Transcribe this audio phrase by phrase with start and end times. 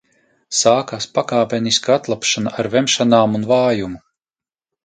[0.59, 4.05] Sākās pakāpeniska atlabšana, ar vemšanām un vājumu.